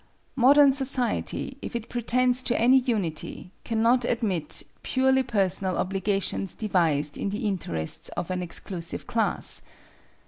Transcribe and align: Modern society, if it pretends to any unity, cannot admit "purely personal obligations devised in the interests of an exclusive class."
Modern 0.35 0.73
society, 0.73 1.57
if 1.61 1.75
it 1.75 1.87
pretends 1.87 2.41
to 2.41 2.59
any 2.59 2.79
unity, 2.79 3.51
cannot 3.63 4.03
admit 4.03 4.63
"purely 4.81 5.21
personal 5.21 5.77
obligations 5.77 6.55
devised 6.55 7.19
in 7.19 7.29
the 7.29 7.47
interests 7.47 8.09
of 8.17 8.31
an 8.31 8.41
exclusive 8.41 9.05
class." 9.05 9.61